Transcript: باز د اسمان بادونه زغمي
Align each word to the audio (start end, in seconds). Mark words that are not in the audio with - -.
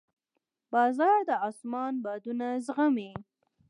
باز 0.71 0.99
د 1.27 1.31
اسمان 1.47 1.93
بادونه 2.03 2.47
زغمي 2.65 3.11